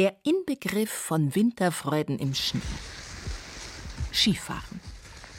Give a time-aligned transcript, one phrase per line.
[0.00, 2.62] Der Inbegriff von Winterfreuden im Schnee.
[4.10, 4.80] Skifahren.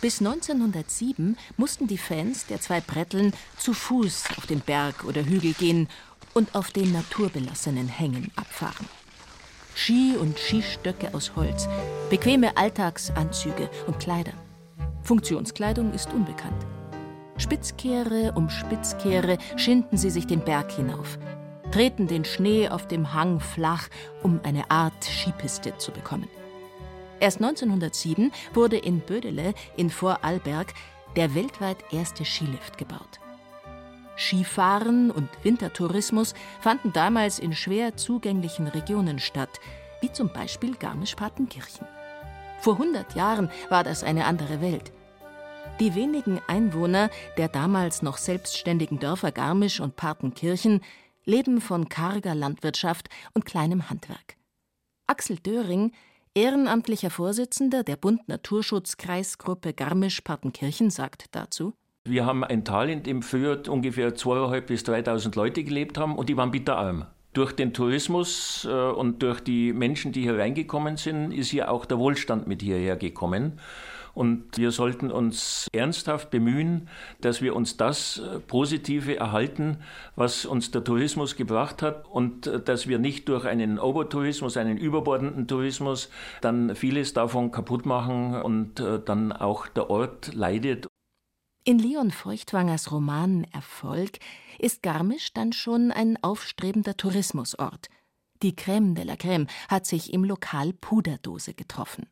[0.02, 5.54] Bis 1907 mussten die Fans der zwei Bretteln zu Fuß auf den Berg oder Hügel
[5.54, 5.90] gehen
[6.36, 8.86] und auf den naturbelassenen Hängen abfahren.
[9.74, 11.68] Ski und Skistöcke aus Holz,
[12.12, 14.34] bequeme Alltagsanzüge und Kleider.
[15.02, 16.68] Funktionskleidung ist unbekannt.
[17.38, 21.18] Spitzkehre um Spitzkehre schinden sie sich den Berg hinauf,
[21.72, 23.88] treten den Schnee auf dem Hang flach,
[24.24, 26.28] um eine Art Skipiste zu bekommen.
[27.20, 30.74] Erst 1907 wurde in Bödele in Vorarlberg
[31.16, 33.20] der weltweit erste Skilift gebaut.
[34.18, 39.60] Skifahren und Wintertourismus fanden damals in schwer zugänglichen Regionen statt,
[40.02, 41.88] wie zum Beispiel Garmisch-Partenkirchen.
[42.60, 44.92] Vor 100 Jahren war das eine andere Welt.
[45.80, 50.82] Die wenigen Einwohner der damals noch selbstständigen Dörfer Garmisch und Partenkirchen
[51.26, 54.38] leben von karger Landwirtschaft und kleinem Handwerk.
[55.08, 55.92] Axel Döring,
[56.34, 61.74] ehrenamtlicher Vorsitzender der Bund Naturschutz-Kreisgruppe Garmisch-Partenkirchen, sagt dazu:
[62.06, 66.30] Wir haben ein Tal, in dem früher ungefähr 2.500 bis 3.000 Leute gelebt haben und
[66.30, 67.06] die waren bitterarm.
[67.34, 71.86] Durch den Tourismus äh, und durch die Menschen, die hier reingekommen sind, ist hier auch
[71.86, 73.60] der Wohlstand mit hierher gekommen.
[74.22, 76.88] Und wir sollten uns ernsthaft bemühen,
[77.22, 79.78] dass wir uns das äh, Positive erhalten,
[80.16, 84.78] was uns der Tourismus gebracht hat und äh, dass wir nicht durch einen Overtourismus, einen
[84.78, 90.86] überbordenden Tourismus dann vieles davon kaputt machen und äh, dann auch der Ort leidet.
[91.64, 94.20] In Leon Feuchtwangers Roman Erfolg
[94.60, 97.90] ist Garmisch dann schon ein aufstrebender Tourismusort.
[98.44, 102.06] Die Crème de la Crème hat sich im Lokal Puderdose getroffen.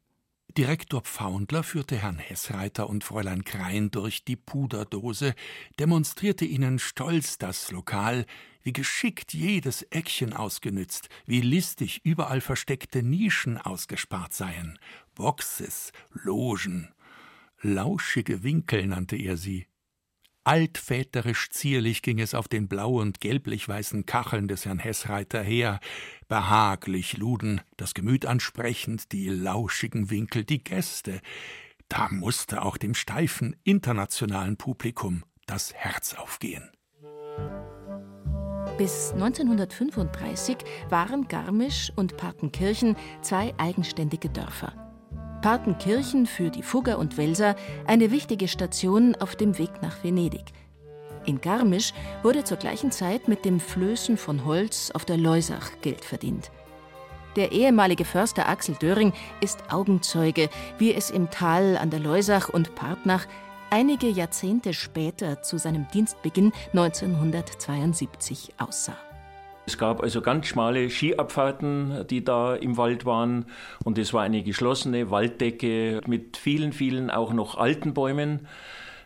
[0.57, 5.35] Direktor Pfaundler führte Herrn Hessreiter und Fräulein Krein durch die Puderdose,
[5.79, 8.25] demonstrierte ihnen stolz das Lokal,
[8.63, 14.79] wie geschickt jedes Eckchen ausgenützt, wie listig überall versteckte Nischen ausgespart seien,
[15.13, 16.89] Boxes, Logen,
[17.61, 19.67] lauschige Winkel nannte er sie,
[20.49, 25.79] Altväterisch zierlich ging es auf den blau- und gelblich-weißen Kacheln des Herrn Hessreiter her,
[26.27, 31.21] behaglich luden, das Gemüt ansprechend, die lauschigen Winkel, die Gäste.
[31.87, 36.67] Da musste auch dem steifen internationalen Publikum das Herz aufgehen.
[38.79, 40.57] Bis 1935
[40.89, 44.88] waren Garmisch und Partenkirchen zwei eigenständige Dörfer.
[45.41, 47.55] Partenkirchen für die Fugger und Welser
[47.87, 50.45] eine wichtige Station auf dem Weg nach Venedig.
[51.25, 56.03] In Garmisch wurde zur gleichen Zeit mit dem Flößen von Holz auf der Leusach Geld
[56.03, 56.51] verdient.
[57.35, 62.75] Der ehemalige Förster Axel Döring ist Augenzeuge, wie es im Tal an der Leusach und
[62.75, 63.27] Partnach
[63.69, 69.08] einige Jahrzehnte später zu seinem Dienstbeginn 1972 aussah.
[69.65, 73.45] Es gab also ganz schmale Skiabfahrten, die da im Wald waren.
[73.83, 78.47] Und es war eine geschlossene Walddecke mit vielen, vielen auch noch alten Bäumen.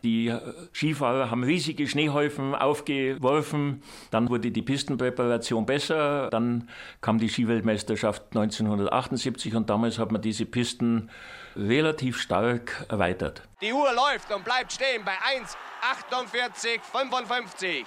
[0.03, 0.33] Die
[0.73, 3.81] Skifahrer haben riesige Schneehäufen aufgeworfen.
[4.11, 6.29] Dann wurde die Pistenpräparation besser.
[6.29, 11.09] Dann kam die Skiweltmeisterschaft 1978 und damals hat man diese Pisten
[11.55, 13.43] relativ stark erweitert.
[13.61, 15.13] Die Uhr läuft und bleibt stehen bei
[16.11, 17.85] 1,48,55.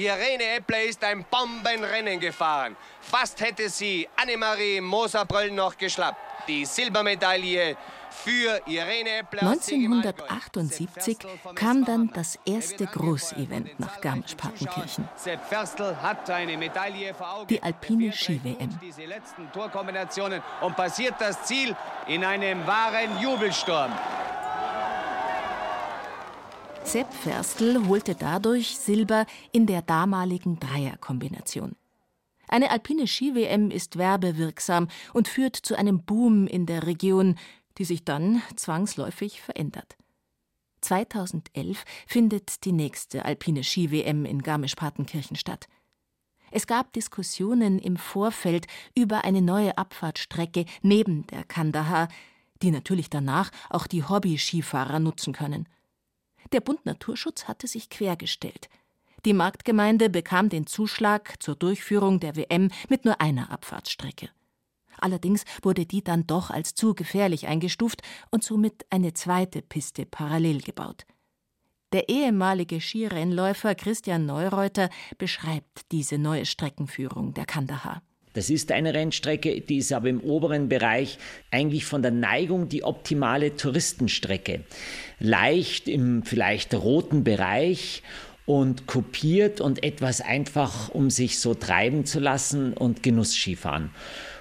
[0.00, 2.74] Irene Eppler ist ein Bombenrennen gefahren.
[3.02, 6.16] Fast hätte sie Annemarie Moserbröll noch geschlappt.
[6.48, 7.76] Die Silbermedaille
[8.08, 9.42] für Irene Eppler.
[9.42, 11.18] 1978
[11.54, 15.06] kam dann das erste Großevent nach Garmisch-Partenkirchen.
[17.50, 18.80] Die alpine Ski-WM.
[18.80, 23.92] Diese letzten Torkombinationen und passiert das Ziel in einem wahren Jubelsturm.
[26.90, 31.76] Sepp Ferstl holte dadurch Silber in der damaligen Dreierkombination.
[32.48, 37.36] Eine alpine Ski-WM ist werbewirksam und führt zu einem Boom in der Region,
[37.78, 39.96] die sich dann zwangsläufig verändert.
[40.80, 45.68] 2011 findet die nächste alpine Ski-WM in Garmisch-Partenkirchen statt.
[46.50, 52.08] Es gab Diskussionen im Vorfeld über eine neue Abfahrtstrecke neben der Kandahar,
[52.62, 55.68] die natürlich danach auch die Hobby-Skifahrer nutzen können.
[56.52, 58.68] Der Bund Naturschutz hatte sich quergestellt.
[59.24, 64.30] Die Marktgemeinde bekam den Zuschlag zur Durchführung der WM mit nur einer Abfahrtsstrecke.
[64.98, 70.60] Allerdings wurde die dann doch als zu gefährlich eingestuft und somit eine zweite Piste parallel
[70.60, 71.06] gebaut.
[71.92, 78.02] Der ehemalige Skirennläufer Christian Neureuter beschreibt diese neue Streckenführung der Kandahar.
[78.32, 81.18] Das ist eine Rennstrecke, die ist aber im oberen Bereich
[81.50, 84.60] eigentlich von der Neigung die optimale Touristenstrecke.
[85.18, 88.02] Leicht im vielleicht roten Bereich
[88.46, 93.90] und kopiert und etwas einfach, um sich so treiben zu lassen und Genussskifahren.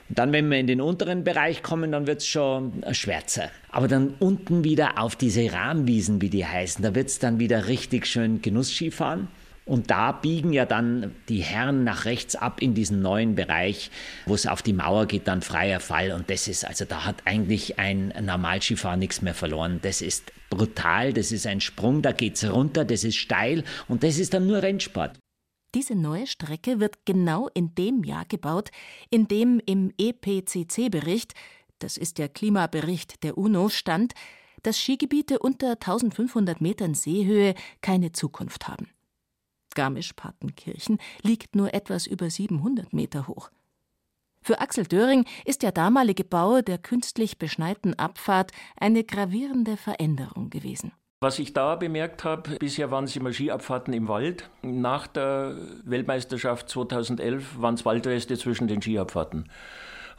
[0.10, 3.52] Dann, wenn wir in den unteren Bereich kommen, dann wird es schon schwärzer.
[3.70, 7.68] Aber dann unten wieder auf diese Rahmwiesen, wie die heißen, da wird es dann wieder
[7.68, 9.28] richtig schön Genussski fahren.
[9.70, 13.92] Und da biegen ja dann die Herren nach rechts ab in diesen neuen Bereich,
[14.26, 16.12] wo es auf die Mauer geht, dann freier Fall.
[16.12, 19.80] Und das ist, also da hat eigentlich ein Normalskifahrer nichts mehr verloren.
[19.84, 24.02] Das ist brutal, das ist ein Sprung, da geht es runter, das ist steil und
[24.02, 25.20] das ist dann nur Rennsport.
[25.76, 28.72] Diese neue Strecke wird genau in dem Jahr gebaut,
[29.12, 31.36] in dem im EPCC-Bericht,
[31.78, 34.14] das ist der Klimabericht der UNO, stand,
[34.64, 38.88] dass Skigebiete unter 1500 Metern Seehöhe keine Zukunft haben.
[39.76, 43.50] Garmisch-Partenkirchen liegt nur etwas über 700 Meter hoch.
[44.42, 50.92] Für Axel Döring ist der damalige Bau der künstlich beschneiten Abfahrt eine gravierende Veränderung gewesen.
[51.22, 54.50] Was ich da bemerkt habe, bisher waren es immer Skiabfahrten im Wald.
[54.62, 59.50] Nach der Weltmeisterschaft 2011 waren es Waldreste zwischen den Skiabfahrten.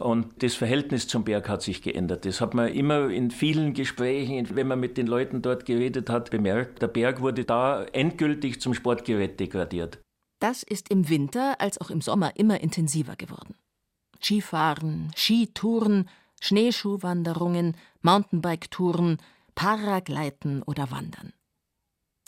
[0.00, 2.24] Und das Verhältnis zum Berg hat sich geändert.
[2.24, 6.30] Das hat man immer in vielen Gesprächen, wenn man mit den Leuten dort geredet hat,
[6.30, 6.80] bemerkt.
[6.80, 9.98] Der Berg wurde da endgültig zum Sportgerät degradiert.
[10.38, 13.56] Das ist im Winter als auch im Sommer immer intensiver geworden.
[14.22, 16.08] Skifahren, Skitouren,
[16.40, 19.18] Schneeschuhwanderungen, Mountainbike-Touren,
[19.54, 21.34] Paragleiten oder Wandern.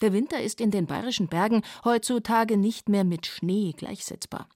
[0.02, 4.48] Der Winter ist in den bayerischen Bergen heutzutage nicht mehr mit Schnee gleichsetzbar.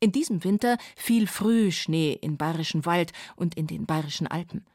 [0.00, 4.66] In diesem Winter fiel früh Schnee in bayerischen Wald und in den bayerischen Alpen.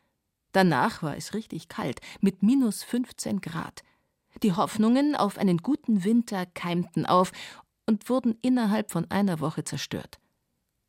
[0.51, 3.83] Danach war es richtig kalt, mit minus 15 Grad.
[4.43, 7.31] Die Hoffnungen auf einen guten Winter keimten auf
[7.87, 10.19] und wurden innerhalb von einer Woche zerstört.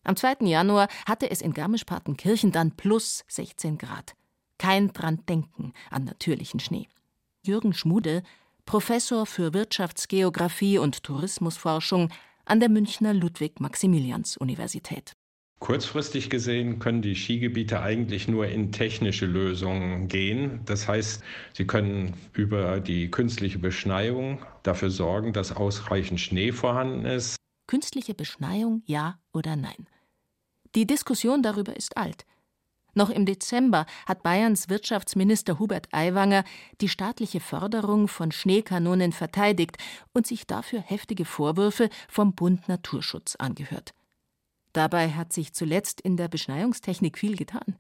[0.05, 0.47] Am 2.
[0.47, 4.15] Januar hatte es in Garmisch-Partenkirchen dann plus 16 Grad.
[4.59, 6.89] Kein dran denken an natürlichen Schnee.
[7.43, 8.23] Jürgen Schmude,
[8.67, 12.11] Professor für Wirtschaftsgeographie und Tourismusforschung
[12.46, 15.12] an der Münchner Ludwig-Maximilians-Universität.
[15.58, 20.60] Kurzfristig gesehen können die Skigebiete eigentlich nur in technische Lösungen gehen.
[20.66, 21.22] Das heißt,
[21.54, 27.37] sie können über die künstliche Beschneiung dafür sorgen, dass ausreichend Schnee vorhanden ist.
[27.66, 29.88] Künstliche Beschneiung, ja oder nein?
[30.75, 32.26] Die Diskussion darüber ist alt.
[32.96, 36.44] Noch im Dezember hat Bayerns Wirtschaftsminister Hubert Aiwanger
[36.81, 39.76] die staatliche Förderung von Schneekanonen verteidigt
[40.14, 43.93] und sich dafür heftige Vorwürfe vom Bund Naturschutz angehört.
[44.72, 47.76] Dabei hat sich zuletzt in der Beschneiungstechnik viel getan.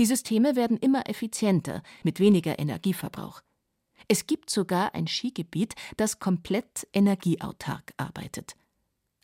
[0.00, 3.42] Die Systeme werden immer effizienter, mit weniger Energieverbrauch.
[4.08, 8.56] Es gibt sogar ein Skigebiet, das komplett energieautark arbeitet.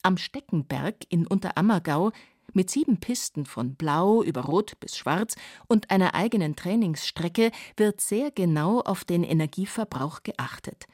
[0.02, 2.12] Am Steckenberg in Unterammergau
[2.52, 5.34] mit sieben Pisten von Blau über Rot bis Schwarz
[5.66, 10.86] und einer eigenen Trainingsstrecke wird sehr genau auf den Energieverbrauch geachtet.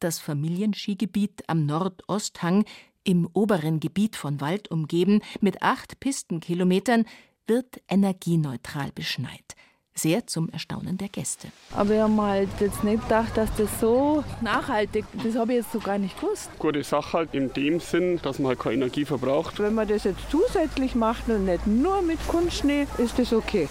[0.00, 2.64] Das Familienskigebiet am Nordosthang,
[3.04, 7.04] im oberen Gebiet von Wald umgeben, mit acht Pistenkilometern,
[7.46, 9.54] wird energieneutral beschneit
[9.94, 11.48] sehr zum Erstaunen der Gäste.
[11.72, 15.26] Aber ich habe halt jetzt nicht gedacht, dass das so nachhaltig ist.
[15.26, 16.50] Das habe ich jetzt so gar nicht gewusst.
[16.58, 19.58] Gute Sache halt in dem Sinn, dass man halt keine Energie verbraucht.
[19.60, 23.68] Wenn man das jetzt zusätzlich macht und nicht nur mit Kunstschnee, ist das okay.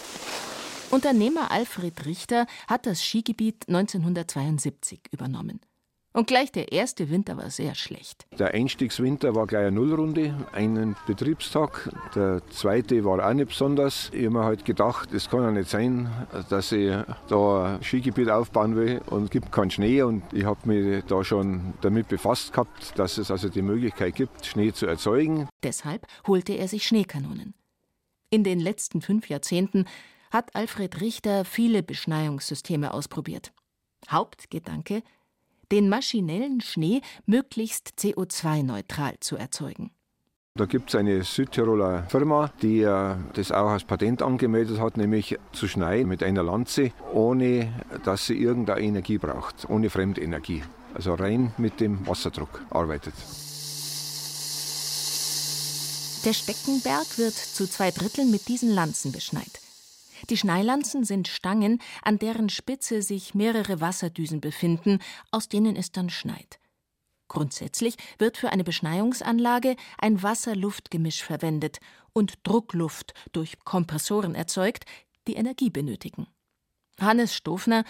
[0.92, 5.60] Unternehmer Alfred Richter hat das Skigebiet 1972 übernommen.
[6.16, 8.28] Und gleich der erste Winter war sehr schlecht.
[8.38, 11.90] Der Einstiegswinter war gleich eine Nullrunde, einen Betriebstag.
[12.14, 14.12] Der zweite war auch nicht besonders.
[14.14, 16.12] Ich habe mir halt gedacht, es kann ja nicht sein,
[16.50, 16.96] dass ich
[17.28, 20.04] da ein Skigebiet aufbauen will und es gibt keinen Schnee.
[20.04, 24.46] Und ich habe mich da schon damit befasst gehabt, dass es also die Möglichkeit gibt,
[24.46, 25.50] Schnee zu erzeugen.
[25.64, 27.56] Deshalb holte er sich Schneekanonen.
[28.30, 29.86] In den letzten fünf Jahrzehnten
[30.30, 33.52] hat Alfred Richter viele Beschneiungssysteme ausprobiert.
[34.12, 35.02] Hauptgedanke–
[35.72, 39.92] den maschinellen Schnee möglichst CO2-neutral zu erzeugen.
[40.56, 45.68] Da gibt es eine Südtiroler Firma, die das auch als Patent angemeldet hat, nämlich zu
[45.68, 50.62] schneiden mit einer Lanze, ohne dass sie irgendeine Energie braucht, ohne Fremdenergie.
[50.94, 53.16] Also rein mit dem Wasserdruck arbeitet.
[56.24, 59.63] Der Steckenberg wird zu zwei Dritteln mit diesen Lanzen beschneit.
[60.30, 65.00] Die Schneilanzen sind Stangen, an deren Spitze sich mehrere Wasserdüsen befinden,
[65.32, 66.60] aus denen es dann schneit.
[67.28, 71.80] Grundsätzlich wird für eine Beschneiungsanlage ein Wasser-Luft-Gemisch verwendet
[72.14, 74.86] und Druckluft durch Kompressoren erzeugt,
[75.28, 76.28] die Energie benötigen.
[77.00, 77.86] Hannes Stofner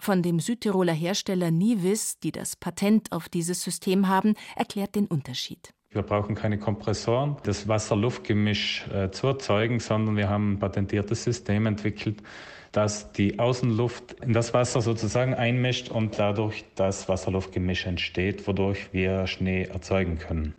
[0.00, 5.74] von dem Südtiroler Hersteller Nivis, die das Patent auf dieses System haben, erklärt den Unterschied.
[5.98, 11.66] Wir brauchen keine Kompressoren, das Wasser-Luft-Gemisch äh, zu erzeugen, sondern wir haben ein patentiertes System
[11.66, 12.22] entwickelt,
[12.70, 19.26] das die Außenluft in das Wasser sozusagen einmischt und dadurch das Wasser-Luft-Gemisch entsteht, wodurch wir
[19.26, 20.54] Schnee erzeugen können.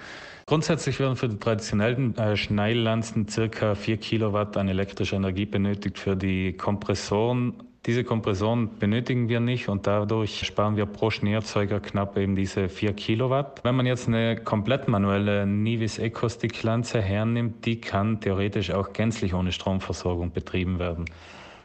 [0.46, 6.00] Grundsätzlich werden für die traditionellen äh, Schneilanzen circa 4 Kilowatt an elektrischer Energie benötigt.
[6.00, 7.54] Für die Kompressoren
[7.86, 12.94] diese Kompressoren benötigen wir nicht und dadurch sparen wir pro Schneeerzeuger knapp eben diese 4
[12.94, 13.64] Kilowatt.
[13.64, 19.34] Wenn man jetzt eine komplett manuelle Nivis Ecostick Lanze hernimmt, die kann theoretisch auch gänzlich
[19.34, 21.06] ohne Stromversorgung betrieben werden.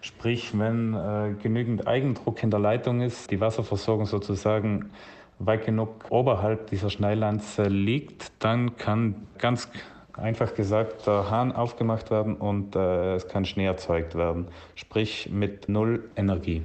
[0.03, 4.91] Sprich, wenn äh, genügend Eigendruck in der Leitung ist, die Wasserversorgung sozusagen
[5.39, 9.69] weit genug oberhalb dieser Schneilanze liegt, dann kann ganz
[10.17, 15.69] einfach gesagt der Hahn aufgemacht werden und äh, es kann Schnee erzeugt werden, sprich mit
[15.69, 16.63] null Energie.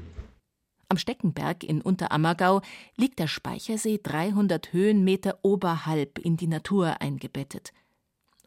[0.90, 2.62] Am Steckenberg in Unterammergau
[2.98, 7.74] liegt der Speichersee 300 Höhenmeter oberhalb in die Natur eingebettet.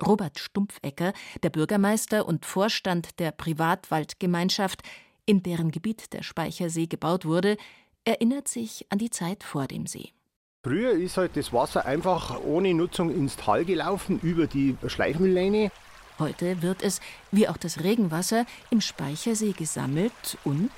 [0.05, 4.83] Robert Stumpfecker, der Bürgermeister und Vorstand der Privatwaldgemeinschaft,
[5.25, 7.57] in deren Gebiet der Speichersee gebaut wurde,
[8.05, 10.11] erinnert sich an die Zeit vor dem See.
[10.65, 15.73] Früher ist halt das Wasser einfach ohne Nutzung ins Tal gelaufen, über die Schleifmüllleine.
[16.21, 17.01] Heute wird es,
[17.33, 20.71] wie auch das Regenwasser, im Speichersee gesammelt und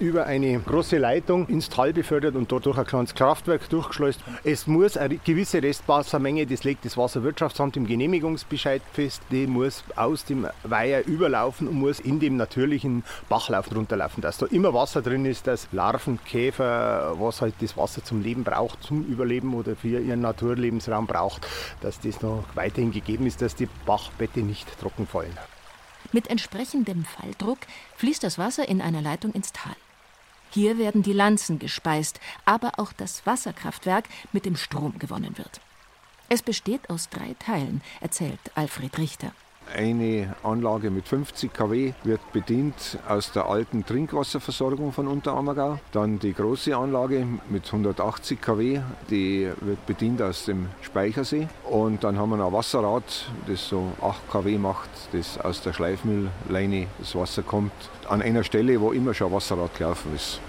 [0.00, 4.20] über eine große Leitung ins Tal befördert und dort durch ein kleines Kraftwerk durchgeschleust.
[4.44, 10.24] Es muss eine gewisse Restwassermenge, das legt das Wasserwirtschaftsamt im Genehmigungsbescheid fest, die muss aus
[10.24, 14.22] dem Weiher überlaufen und muss in dem natürlichen Bachlauf runterlaufen.
[14.22, 18.42] Dass da immer Wasser drin ist, dass Larven, Käfer, was halt das Wasser zum Leben
[18.42, 21.46] braucht, zum Überleben oder für ihren Naturlebensraum braucht,
[21.82, 25.36] dass das noch weiterhin gegeben ist, dass die Bachbette nicht trocken fallen.
[26.12, 27.58] Mit entsprechendem Falldruck
[27.96, 29.76] fließt das Wasser in einer Leitung ins Tal.
[30.50, 35.60] Hier werden die Lanzen gespeist, aber auch das Wasserkraftwerk mit dem Strom gewonnen wird.
[36.28, 39.32] Es besteht aus drei Teilen, erzählt Alfred Richter.
[39.76, 45.78] Eine Anlage mit 50 kW wird bedient aus der alten Trinkwasserversorgung von Unterammergau.
[45.92, 51.46] Dann die große Anlage mit 180 kW, die wird bedient aus dem Speichersee.
[51.70, 53.04] Und dann haben wir ein Wasserrad,
[53.46, 57.72] das so 8 kW macht, das aus der Schleifmüllleine das Wasser kommt,
[58.08, 60.40] an einer Stelle, wo immer schon Wasserrad gelaufen ist.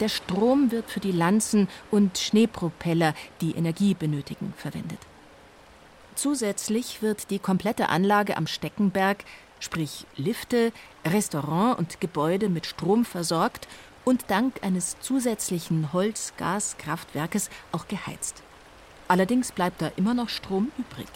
[0.00, 4.98] Der Strom wird für die Lanzen und Schneepropeller, die Energie benötigen, verwendet.
[6.14, 9.24] Zusätzlich wird die komplette Anlage am Steckenberg,
[9.60, 10.72] sprich Lifte,
[11.04, 13.66] Restaurant und Gebäude mit Strom versorgt
[14.04, 18.42] und dank eines zusätzlichen Holz-Gas-Kraftwerkes auch geheizt.
[19.08, 21.08] Allerdings bleibt da immer noch Strom übrig.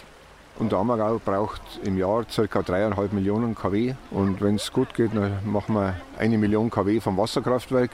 [0.59, 2.43] Und Ammergau braucht im Jahr ca.
[2.43, 3.95] 3,5 Millionen kW.
[4.11, 7.91] Und wenn es gut geht, dann machen wir eine Million kW vom Wasserkraftwerk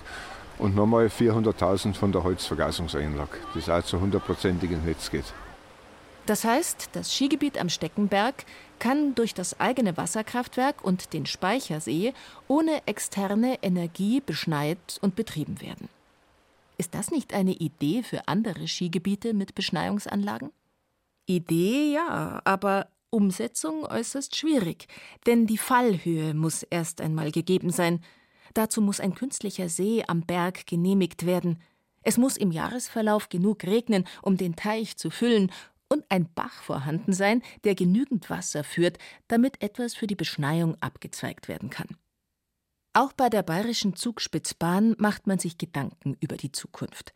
[0.59, 5.25] und nochmal 400.000 von der Holzvergasungsanlage, das auch zu hundertprozentigen Netz geht.
[6.27, 8.45] Das heißt, das Skigebiet am Steckenberg
[8.79, 12.15] kann durch das eigene Wasserkraftwerk und den Speichersee
[12.47, 15.89] ohne externe Energie beschneit und betrieben werden.
[16.79, 20.51] Ist das nicht eine Idee für andere Skigebiete mit Beschneiungsanlagen?
[21.27, 24.89] Idee ja, aber Umsetzung äußerst schwierig,
[25.27, 28.03] denn die Fallhöhe muss erst einmal gegeben sein.
[28.55, 31.59] Dazu muss ein künstlicher See am Berg genehmigt werden.
[32.03, 35.53] Es muss im Jahresverlauf genug regnen, um den Teich zu füllen,
[35.93, 38.97] und ein Bach vorhanden sein, der genügend Wasser führt,
[39.29, 41.99] damit etwas für die Beschneiung abgezweigt werden kann.
[42.95, 47.13] Auch bei der bayerischen Zugspitzbahn macht man sich Gedanken über die Zukunft.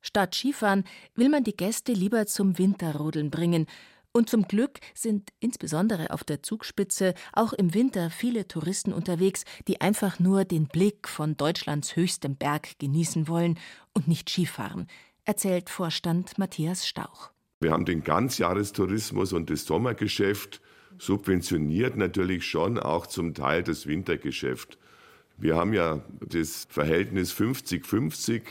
[0.00, 0.84] Statt Skifahren
[1.16, 3.66] will man die Gäste lieber zum Winterrodeln bringen,
[4.12, 9.80] und zum Glück sind insbesondere auf der Zugspitze auch im Winter viele Touristen unterwegs, die
[9.80, 13.58] einfach nur den Blick von Deutschlands höchstem Berg genießen wollen
[13.92, 14.86] und nicht Skifahren,
[15.24, 17.30] erzählt Vorstand Matthias Stauch.
[17.60, 20.60] Wir haben den Ganzjahrestourismus und das Sommergeschäft
[20.98, 24.78] subventioniert natürlich schon auch zum Teil das Wintergeschäft.
[25.36, 28.42] Wir haben ja das Verhältnis 50-50.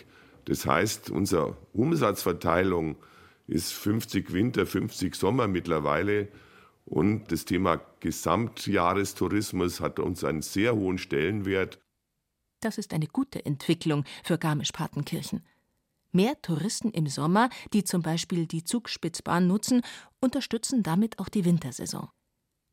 [0.46, 2.98] Das heißt, unsere Umsatzverteilung
[3.48, 6.28] ist 50 Winter, 50 Sommer mittlerweile.
[6.86, 11.80] Und das Thema Gesamtjahrestourismus hat uns einen sehr hohen Stellenwert.
[12.62, 15.44] Das ist eine gute Entwicklung für Garmisch-Partenkirchen.
[16.12, 19.82] Mehr Touristen im Sommer, die zum Beispiel die Zugspitzbahn nutzen,
[20.20, 22.10] unterstützen damit auch die Wintersaison.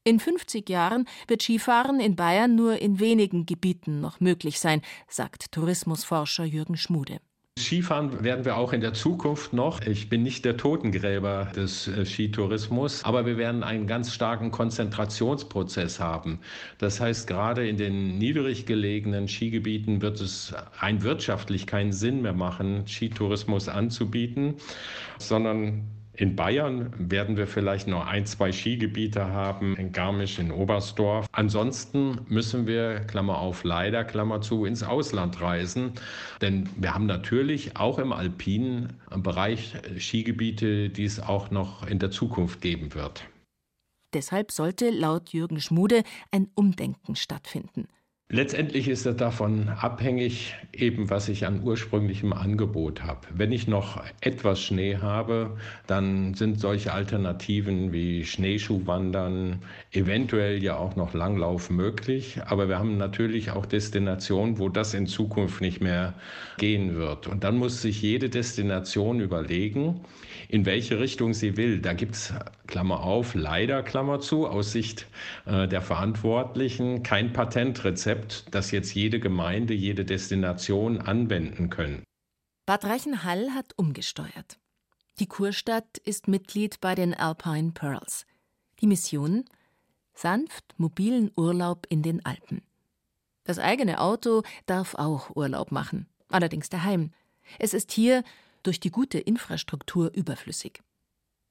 [0.04, 5.50] In 50 Jahren wird Skifahren in Bayern nur in wenigen Gebieten noch möglich sein, sagt
[5.50, 7.20] Tourismusforscher Jürgen Schmude.
[7.64, 9.80] Skifahren werden wir auch in der Zukunft noch.
[9.86, 15.98] Ich bin nicht der Totengräber des äh, Skitourismus, aber wir werden einen ganz starken Konzentrationsprozess
[15.98, 16.40] haben.
[16.78, 22.34] Das heißt, gerade in den niedrig gelegenen Skigebieten wird es rein wirtschaftlich keinen Sinn mehr
[22.34, 24.56] machen, Skitourismus anzubieten,
[25.18, 25.84] sondern
[26.16, 31.26] In Bayern werden wir vielleicht nur ein, zwei Skigebiete haben, in Garmisch, in Oberstdorf.
[31.32, 35.92] Ansonsten müssen wir, Klammer auf, leider, Klammer zu, ins Ausland reisen.
[36.40, 42.12] Denn wir haben natürlich auch im alpinen Bereich Skigebiete, die es auch noch in der
[42.12, 43.24] Zukunft geben wird.
[44.12, 47.88] Deshalb sollte laut Jürgen Schmude ein Umdenken stattfinden.
[48.30, 53.20] Letztendlich ist es davon abhängig, eben was ich an ursprünglichem Angebot habe.
[53.34, 59.60] Wenn ich noch etwas Schnee habe, dann sind solche Alternativen wie Schneeschuhwandern,
[59.92, 62.40] eventuell ja auch noch Langlauf möglich.
[62.46, 66.14] Aber wir haben natürlich auch Destinationen, wo das in Zukunft nicht mehr
[66.56, 67.26] gehen wird.
[67.26, 70.00] Und dann muss sich jede Destination überlegen,
[70.48, 71.80] in welche Richtung sie will.
[71.80, 72.32] Da gibt es,
[72.66, 75.06] Klammer auf, leider, Klammer zu, aus Sicht
[75.44, 78.13] äh, der Verantwortlichen kein Patentrezept,
[78.50, 82.04] das jetzt jede Gemeinde, jede Destination anwenden können.
[82.66, 84.58] Bad Reichenhall hat umgesteuert.
[85.18, 88.26] Die Kurstadt ist Mitglied bei den Alpine Pearls.
[88.80, 89.44] Die Mission?
[90.14, 92.62] Sanft mobilen Urlaub in den Alpen.
[93.44, 97.12] Das eigene Auto darf auch Urlaub machen, allerdings daheim.
[97.58, 98.24] Es ist hier
[98.62, 100.82] durch die gute Infrastruktur überflüssig.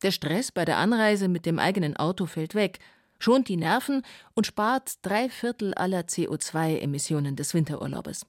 [0.02, 2.80] Der Stress bei der Anreise mit dem eigenen Auto fällt weg,
[3.20, 4.04] schont die Nerven
[4.34, 8.26] und spart drei Viertel aller CO2-Emissionen des Winterurlaubes.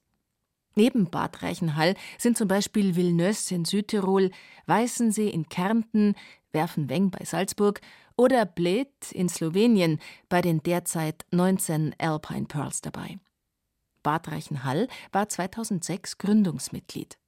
[0.76, 4.30] Neben Bad Reichenhall sind zum Beispiel Villeneuve in Südtirol,
[4.66, 6.14] Weißensee in Kärnten,
[6.52, 7.80] Werfenweng bei Salzburg
[8.16, 13.18] oder Bled in Slowenien bei den derzeit 19 Alpine Pearls dabei.
[14.02, 17.18] Bad Reichenhall war 2006 Gründungsmitglied.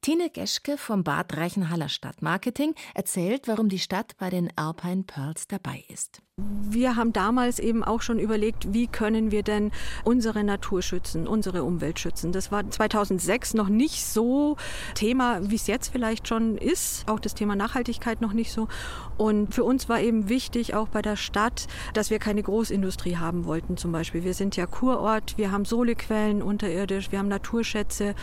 [0.00, 5.84] Tine Geschke vom Bad Reichenhaller Stadtmarketing erzählt, warum die Stadt bei den Alpine Pearls dabei
[5.88, 6.22] ist.
[6.70, 9.72] Wir haben damals eben auch schon überlegt, wie können wir denn
[10.04, 12.30] unsere Natur schützen, unsere Umwelt schützen.
[12.30, 14.56] Das war 2006 noch nicht so
[14.94, 17.08] Thema, wie es jetzt vielleicht schon ist.
[17.08, 18.68] Auch das Thema Nachhaltigkeit noch nicht so.
[19.16, 23.44] Und für uns war eben wichtig, auch bei der Stadt, dass wir keine Großindustrie haben
[23.44, 24.22] wollten zum Beispiel.
[24.22, 28.14] Wir sind ja Kurort, wir haben Solequellen unterirdisch, wir haben Naturschätze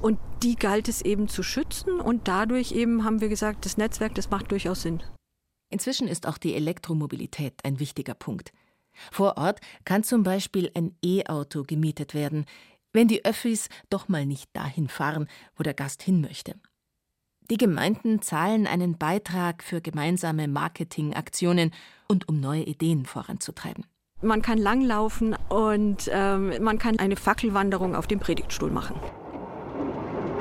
[0.00, 2.00] und die galt es eben zu schützen.
[2.00, 5.02] Und dadurch eben haben wir gesagt, das Netzwerk, das macht durchaus Sinn.
[5.74, 8.52] Inzwischen ist auch die Elektromobilität ein wichtiger Punkt.
[9.10, 12.46] Vor Ort kann zum Beispiel ein E-Auto gemietet werden,
[12.92, 16.54] wenn die Öffis doch mal nicht dahin fahren, wo der Gast hin möchte.
[17.50, 21.72] Die Gemeinden zahlen einen Beitrag für gemeinsame Marketingaktionen
[22.06, 23.84] und um neue Ideen voranzutreiben.
[24.22, 28.94] Man kann langlaufen und ähm, man kann eine Fackelwanderung auf dem Predigtstuhl machen.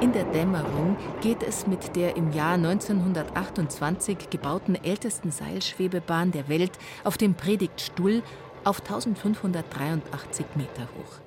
[0.03, 6.77] In der Dämmerung geht es mit der im Jahr 1928 gebauten ältesten Seilschwebebahn der Welt
[7.05, 8.21] auf dem Predigtstuhl
[8.65, 11.21] auf 1583 Meter hoch.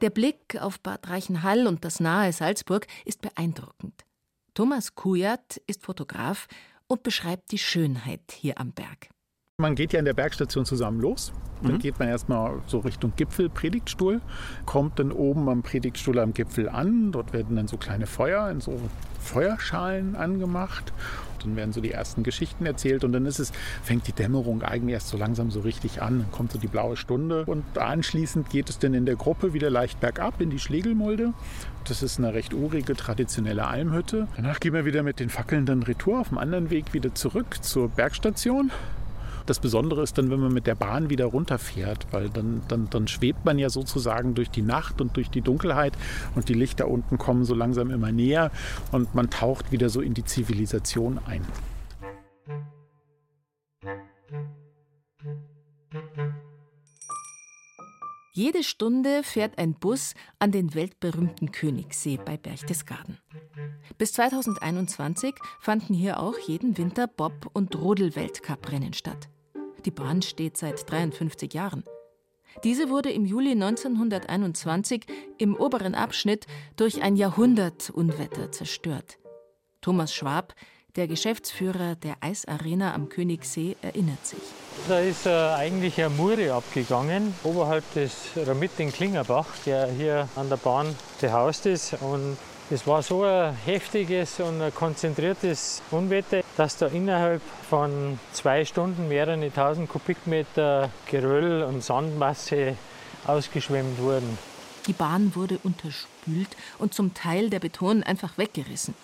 [0.00, 4.06] Der Blick auf Bad Reichenhall und das nahe Salzburg ist beeindruckend.
[4.54, 6.48] Thomas Kujat ist Fotograf
[6.86, 9.10] und beschreibt die Schönheit hier am Berg.
[9.60, 11.32] Man geht ja in der Bergstation zusammen los.
[11.62, 11.78] Dann mhm.
[11.78, 14.20] geht man erstmal so Richtung Gipfel, Predigtstuhl,
[14.64, 17.12] kommt dann oben am Predigtstuhl am Gipfel an.
[17.12, 18.80] Dort werden dann so kleine Feuer in so
[19.20, 20.92] Feuerschalen angemacht.
[21.42, 24.94] Dann werden so die ersten Geschichten erzählt und dann ist es, fängt die Dämmerung eigentlich
[24.94, 26.20] erst so langsam so richtig an.
[26.20, 29.70] Dann kommt so die blaue Stunde und anschließend geht es dann in der Gruppe wieder
[29.70, 31.32] leicht bergab in die Schlegelmulde.
[31.84, 34.28] Das ist eine recht urige, traditionelle Almhütte.
[34.36, 37.62] Danach gehen wir wieder mit den Fackeln dann retour auf dem anderen Weg wieder zurück
[37.62, 38.70] zur Bergstation.
[39.46, 43.08] Das Besondere ist dann, wenn man mit der Bahn wieder runterfährt, weil dann, dann, dann
[43.08, 45.94] schwebt man ja sozusagen durch die Nacht und durch die Dunkelheit
[46.34, 48.50] und die Lichter unten kommen so langsam immer näher
[48.92, 51.44] und man taucht wieder so in die Zivilisation ein.
[58.40, 63.18] Jede Stunde fährt ein Bus an den weltberühmten Königssee bei Berchtesgaden.
[63.98, 69.28] Bis 2021 fanden hier auch jeden Winter Bob- und Rodel-Weltcuprennen statt.
[69.84, 71.84] Die Bahn steht seit 53 Jahren.
[72.64, 75.04] Diese wurde im Juli 1921
[75.36, 79.18] im oberen Abschnitt durch ein Jahrhundertunwetter zerstört.
[79.82, 80.54] Thomas Schwab,
[80.96, 84.40] der Geschäftsführer der Eisarena am Königssee, erinnert sich.
[84.88, 90.48] Da ist äh, eigentlich ein Mure abgegangen, oberhalb des Ramit in Klingerbach, der hier an
[90.48, 91.94] der Bahn behaust ist.
[92.00, 92.36] Und
[92.70, 99.08] es war so ein heftiges und ein konzentriertes Unwetter, dass da innerhalb von zwei Stunden
[99.08, 102.76] mehrere tausend Kubikmeter Geröll und Sandmasse
[103.26, 104.38] ausgeschwemmt wurden.
[104.86, 108.94] Die Bahn wurde unterspült und zum Teil der Beton einfach weggerissen.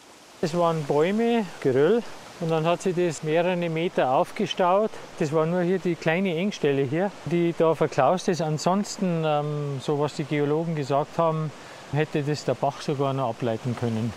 [0.40, 2.02] Es waren Bäume, Geröll
[2.40, 4.90] und dann hat sich das mehrere Meter aufgestaut.
[5.18, 8.42] Das war nur hier die kleine Engstelle hier, die da verklaust ist.
[8.42, 11.51] Ansonsten, ähm, so was die Geologen gesagt haben,
[11.92, 14.12] hätte das der Bach sogar noch ableiten können.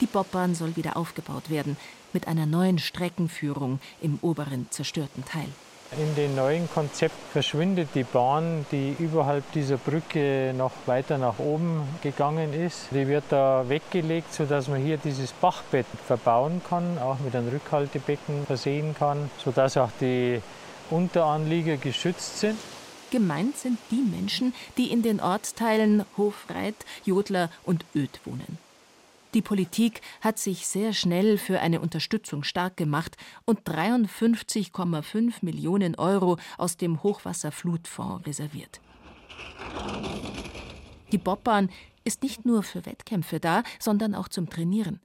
[0.00, 1.76] Die Bobbahn soll wieder aufgebaut werden,
[2.12, 5.48] mit einer neuen Streckenführung im oberen zerstörten Teil.
[5.92, 11.82] In dem neuen Konzept verschwindet die Bahn, die überhalb dieser Brücke noch weiter nach oben
[12.02, 12.88] gegangen ist.
[12.90, 18.44] Die wird da weggelegt, sodass man hier dieses Bachbett verbauen kann, auch mit einem Rückhaltebecken
[18.44, 20.40] versehen kann, sodass auch die
[20.90, 22.58] Unteranlieger geschützt sind.
[23.12, 28.58] Gemeint sind die Menschen, die in den Ortsteilen Hofreit, Jodler und Öd wohnen.
[29.34, 36.38] Die Politik hat sich sehr schnell für eine Unterstützung stark gemacht und 53,5 Millionen Euro
[36.56, 38.80] aus dem Hochwasserflutfonds reserviert.
[41.10, 41.68] Die Bobbahn
[42.04, 45.00] ist nicht nur für Wettkämpfe da, sondern auch zum Trainieren.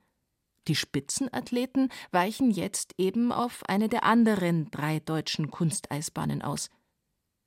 [0.68, 6.70] Die Spitzenathleten weichen jetzt eben auf eine der anderen drei deutschen Kunsteisbahnen aus.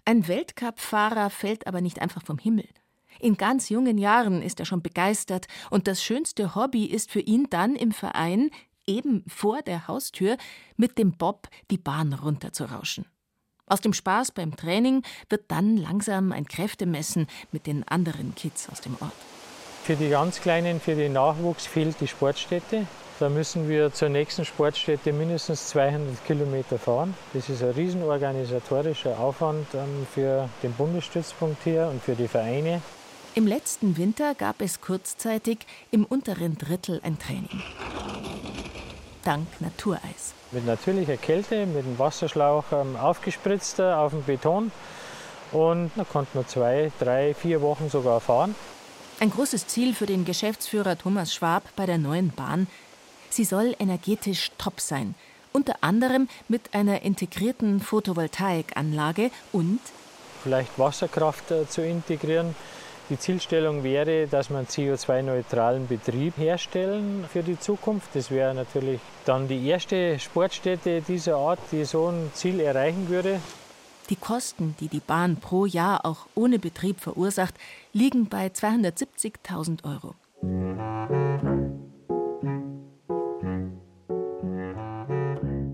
[0.05, 2.67] Ein Weltcup-Fahrer fällt aber nicht einfach vom Himmel.
[3.21, 7.47] In ganz jungen Jahren ist er schon begeistert und das schönste Hobby ist für ihn
[7.51, 8.51] dann im Verein,
[8.87, 10.37] eben vor der Haustür,
[10.77, 13.07] mit dem Bob die Bahn runterzurauschen.
[13.67, 18.81] Aus dem Spaß beim Training wird dann langsam ein Kräftemessen mit den anderen Kids aus
[18.81, 19.13] dem Ort.
[19.85, 22.87] Für die ganz Kleinen, für den Nachwuchs fehlt die Sportstätte.
[23.19, 27.15] Da müssen wir zur nächsten Sportstätte mindestens 200 Kilometer fahren.
[27.33, 32.83] Das ist ein riesenorganisatorischer Aufwand ähm, für den Bundesstützpunkt hier und für die Vereine.
[33.35, 37.63] Im letzten Winter gab es kurzzeitig im unteren Drittel ein Training.
[39.25, 40.35] Dank Natureis.
[40.51, 44.71] Mit natürlicher Kälte, mit dem Wasserschlauch ähm, aufgespritzt äh, auf dem Beton.
[45.51, 48.55] Und da konnte man zwei, drei, vier Wochen sogar fahren.
[49.19, 52.67] Ein großes Ziel für den Geschäftsführer Thomas Schwab bei der neuen Bahn.
[53.31, 55.15] Sie soll energetisch top sein.
[55.53, 59.81] Unter anderem mit einer integrierten Photovoltaikanlage und
[60.43, 62.55] vielleicht Wasserkraft äh, zu integrieren.
[63.11, 68.09] Die Zielstellung wäre, dass man CO2-neutralen Betrieb herstellen für die Zukunft.
[68.15, 73.41] Das wäre natürlich dann die erste Sportstätte dieser Art, die so ein Ziel erreichen würde.
[74.09, 77.55] Die Kosten, die die Bahn pro Jahr auch ohne Betrieb verursacht,
[77.93, 80.15] liegen bei 270.000 Euro.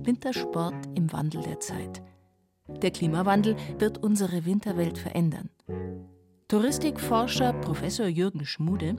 [0.04, 2.02] Wintersport im Wandel der Zeit.
[2.66, 5.50] Der Klimawandel wird unsere Winterwelt verändern.
[6.50, 8.96] Touristikforscher Professor Jürgen Schmude.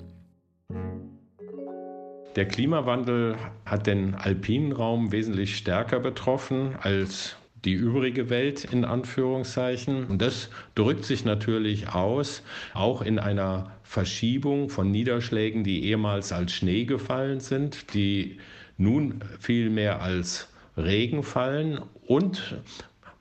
[2.35, 10.05] Der Klimawandel hat den alpinen Raum wesentlich stärker betroffen als die übrige Welt in Anführungszeichen.
[10.05, 12.43] Und das drückt sich natürlich aus,
[12.75, 18.37] auch in einer Verschiebung von Niederschlägen, die ehemals als Schnee gefallen sind, die
[18.77, 22.61] nun viel mehr als Regen fallen und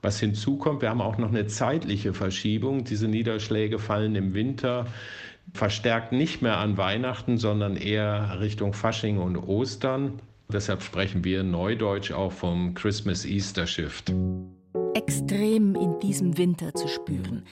[0.01, 2.83] was hinzukommt, wir haben auch noch eine zeitliche Verschiebung.
[2.83, 4.85] Diese Niederschläge fallen im Winter
[5.53, 10.21] verstärkt nicht mehr an Weihnachten, sondern eher Richtung Fasching und Ostern.
[10.51, 14.13] Deshalb sprechen wir neudeutsch auch vom Christmas-Easter-Shift.
[14.93, 17.43] Extrem in diesem Winter zu spüren.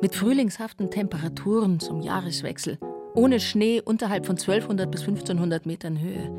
[0.00, 2.78] Mit frühlingshaften Temperaturen zum Jahreswechsel.
[3.14, 6.30] Ohne Schnee unterhalb von 1200 bis 1500 Metern Höhe.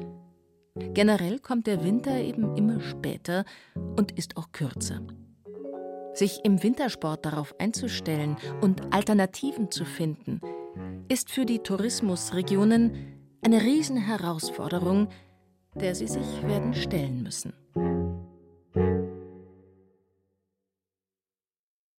[0.94, 5.02] Generell kommt der Winter eben immer später und ist auch kürzer.
[6.18, 10.42] Sich im Wintersport darauf einzustellen und Alternativen zu finden,
[11.10, 15.10] ist für die Tourismusregionen eine Riesenherausforderung,
[15.76, 17.54] der sie sich werden stellen müssen.